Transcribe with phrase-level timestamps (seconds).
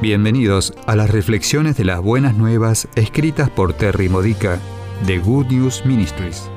[0.00, 4.58] Bienvenidos a las reflexiones de las buenas nuevas escritas por Terry Modica
[5.06, 6.48] de Good News Ministries.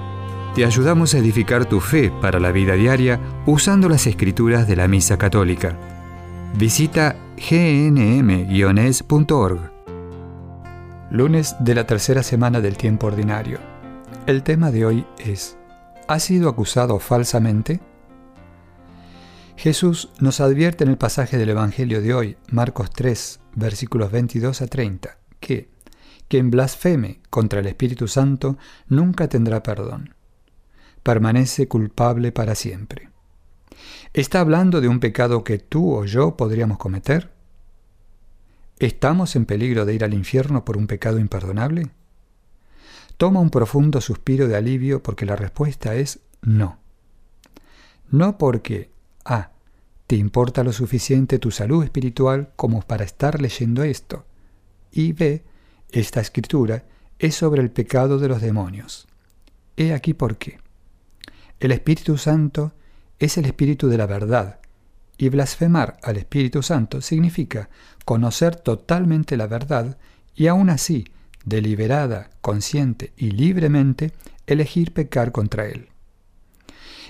[0.56, 4.88] Te ayudamos a edificar tu fe para la vida diaria usando las escrituras de la
[4.88, 5.78] Misa Católica.
[6.58, 8.80] Visita gnm-es.org.
[11.12, 13.60] Lunes de la tercera semana del tiempo ordinario.
[14.26, 15.58] El tema de hoy es
[16.08, 17.82] ¿Has sido acusado falsamente?
[19.64, 24.68] Jesús nos advierte en el pasaje del Evangelio de hoy, Marcos 3, versículos 22 a
[24.68, 25.70] 30, que
[26.28, 28.58] quien blasfeme contra el Espíritu Santo
[28.90, 30.16] nunca tendrá perdón.
[31.02, 33.10] Permanece culpable para siempre.
[34.12, 37.32] ¿Está hablando de un pecado que tú o yo podríamos cometer?
[38.80, 41.90] ¿Estamos en peligro de ir al infierno por un pecado imperdonable?
[43.16, 46.80] Toma un profundo suspiro de alivio porque la respuesta es no.
[48.10, 48.92] No porque
[49.24, 49.53] A.
[50.14, 54.28] Te importa lo suficiente tu salud espiritual como para estar leyendo esto.
[54.92, 55.44] Y B.
[55.90, 56.86] Esta escritura
[57.18, 59.08] es sobre el pecado de los demonios.
[59.76, 60.60] He aquí por qué.
[61.60, 62.74] El Espíritu Santo
[63.18, 64.60] es el Espíritu de la verdad,
[65.18, 67.72] y blasfemar al Espíritu Santo significa
[68.06, 69.98] conocer totalmente la verdad
[70.36, 71.08] y aún así,
[71.44, 74.12] deliberada, consciente y libremente,
[74.46, 75.90] elegir pecar contra él.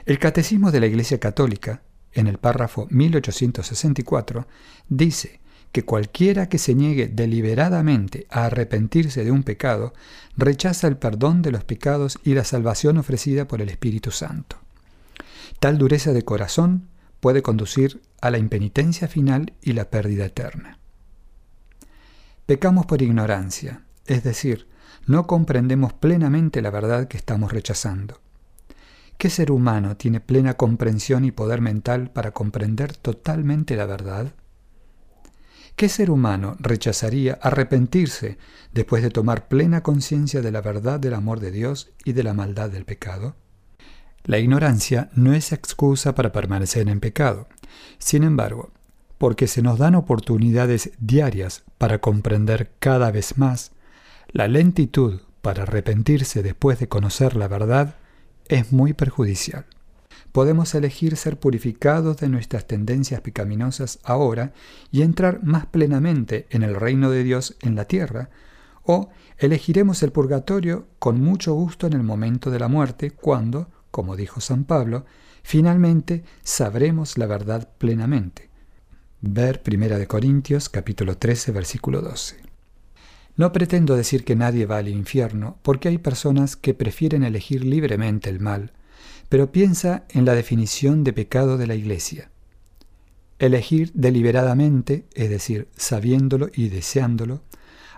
[0.06, 1.82] El Catecismo de la Iglesia Católica
[2.14, 4.48] en el párrafo 1864,
[4.90, 5.40] dice
[5.72, 9.94] que cualquiera que se niegue deliberadamente a arrepentirse de un pecado,
[10.38, 14.58] rechaza el perdón de los pecados y la salvación ofrecida por el Espíritu Santo.
[15.60, 20.78] Tal dureza de corazón puede conducir a la impenitencia final y la pérdida eterna.
[22.46, 24.68] Pecamos por ignorancia, es decir,
[25.08, 28.23] no comprendemos plenamente la verdad que estamos rechazando.
[29.24, 34.34] ¿Qué ser humano tiene plena comprensión y poder mental para comprender totalmente la verdad?
[35.78, 38.38] ¿Qué ser humano rechazaría arrepentirse
[38.74, 42.34] después de tomar plena conciencia de la verdad del amor de Dios y de la
[42.34, 43.38] maldad del pecado?
[44.26, 47.48] La ignorancia no es excusa para permanecer en pecado.
[48.00, 48.74] Sin embargo,
[49.18, 53.72] porque se nos dan oportunidades diarias para comprender cada vez más,
[54.34, 57.96] la lentitud para arrepentirse después de conocer la verdad
[58.48, 59.66] es muy perjudicial.
[60.32, 64.54] Podemos elegir ser purificados de nuestras tendencias pecaminosas ahora
[64.92, 68.30] y entrar más plenamente en el reino de Dios en la tierra,
[68.84, 74.16] o elegiremos el purgatorio con mucho gusto en el momento de la muerte, cuando, como
[74.16, 75.06] dijo San Pablo,
[75.44, 78.50] finalmente sabremos la verdad plenamente.
[79.22, 82.53] Ver 1 Corintios capítulo 13 versículo 12.
[83.36, 88.30] No pretendo decir que nadie va al infierno, porque hay personas que prefieren elegir libremente
[88.30, 88.74] el mal,
[89.30, 92.30] pero piensa en la definición de pecado de la Iglesia.
[93.40, 97.42] Elegir deliberadamente, es decir, sabiéndolo y deseándolo,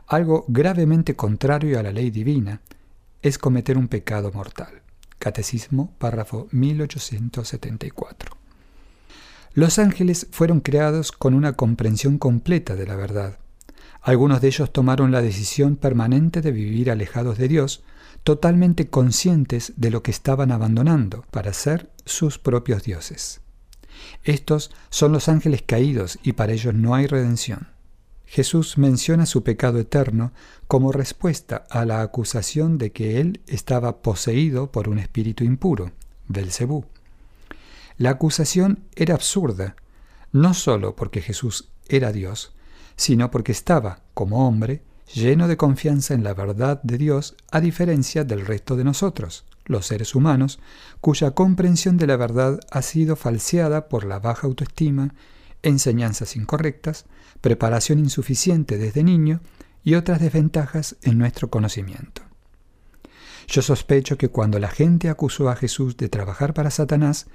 [0.08, 2.62] algo gravemente contrario a la ley divina,
[3.22, 4.82] es cometer un pecado mortal.
[5.20, 8.38] Catecismo, párrafo 1874.
[9.54, 13.40] Los ángeles fueron creados con una comprensión completa de la verdad.
[14.02, 17.84] Algunos de ellos tomaron la decisión permanente de vivir alejados de Dios,
[18.24, 23.42] totalmente conscientes de lo que estaban abandonando para ser sus propios dioses.
[24.24, 27.68] Estos son los ángeles caídos y para ellos no hay redención.
[28.26, 30.32] Jesús menciona su pecado eterno
[30.68, 35.92] como respuesta a la acusación de que él estaba poseído por un espíritu impuro,
[36.28, 36.86] Belcebú.
[37.98, 39.76] La acusación era absurda,
[40.32, 42.55] no sólo porque Jesús era Dios,
[42.96, 44.84] sino porque estaba, como hombre,
[45.14, 49.86] lleno de confianza en la verdad de Dios, a diferencia del resto de nosotros, los
[49.86, 50.60] seres humanos,
[51.02, 55.14] cuya comprensión de la verdad ha sido falseada por la baja autoestima,
[55.64, 57.06] enseñanzas incorrectas,
[57.42, 59.42] preparación insuficiente desde niño
[59.84, 62.24] y otras desventajas en nuestro conocimiento.
[63.48, 67.28] Yo sospecho que cuando la gente acusó a Jesús de trabajar para Satanás,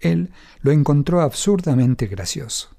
[0.00, 0.30] él
[0.60, 2.77] lo encontró absurdamente gracioso.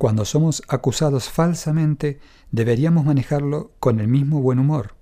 [0.00, 2.20] Cuando somos acusados falsamente,
[2.50, 4.94] deberíamos manejarlo con el mismo buen humor.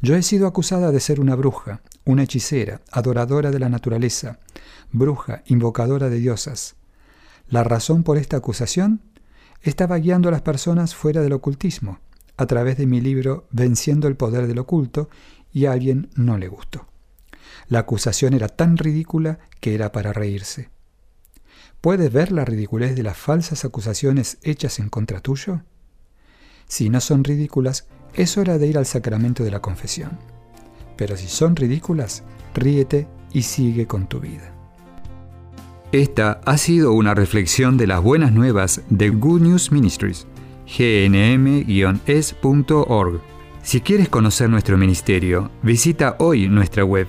[0.00, 4.38] Yo he sido acusada de ser una bruja, una hechicera, adoradora de la naturaleza,
[4.92, 6.76] bruja, invocadora de diosas.
[7.48, 9.00] La razón por esta acusación
[9.60, 11.98] estaba guiando a las personas fuera del ocultismo,
[12.36, 15.10] a través de mi libro Venciendo el poder del oculto,
[15.52, 16.86] y a alguien no le gustó.
[17.66, 20.70] La acusación era tan ridícula que era para reírse.
[21.82, 25.62] ¿Puedes ver la ridiculez de las falsas acusaciones hechas en contra tuyo?
[26.68, 30.12] Si no son ridículas, es hora de ir al sacramento de la confesión.
[30.96, 32.22] Pero si son ridículas,
[32.54, 34.54] ríete y sigue con tu vida.
[35.90, 40.28] Esta ha sido una reflexión de las buenas nuevas de Good News Ministries.
[40.78, 42.00] gnm-es.org.
[43.64, 47.08] Si quieres conocer nuestro ministerio, visita hoy nuestra web.